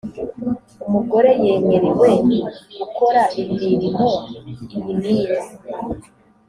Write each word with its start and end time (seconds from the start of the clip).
umugore 0.87 1.29
yemerewe 1.43 2.09
gukora 2.79 3.21
imirimo 3.41 4.07
iyi 4.77 4.93
n’iyi 4.99 5.39